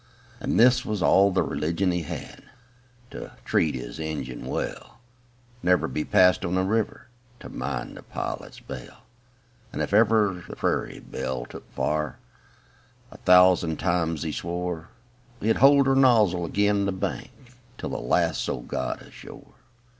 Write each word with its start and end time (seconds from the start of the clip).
And 0.39 0.59
this 0.59 0.83
was 0.83 1.03
all 1.03 1.29
the 1.29 1.43
religion 1.43 1.91
he 1.91 2.01
had 2.01 2.45
â 3.11 3.11
To 3.11 3.31
treat 3.45 3.75
his 3.75 3.99
engines 3.99 4.47
well; 4.47 4.97
Never 5.61 5.87
be 5.87 6.03
passed 6.03 6.43
on 6.43 6.55
the 6.55 6.63
river; 6.63 7.05
To 7.41 7.49
mind 7.49 7.95
the 7.97 8.01
pilot's 8.01 8.59
bell; 8.59 9.03
And 9.71 9.79
if 9.79 9.93
ever 9.93 10.43
the 10.49 10.55
Prairie 10.55 11.01
Belle 11.01 11.45
took 11.45 11.71
fire, 11.73 12.17
A 13.11 13.17
thousand 13.17 13.77
times 13.77 14.23
he 14.23 14.31
swore, 14.31 14.89
He'd 15.39 15.57
hold 15.57 15.85
her 15.85 15.93
nozzle 15.95 16.45
agin 16.47 16.85
the 16.85 17.07
hank 17.09 17.29
Till 17.77 17.89
the 17.89 17.99
last 17.99 18.41
soul 18.41 18.61
got 18.63 19.03
ashore. 19.03 19.53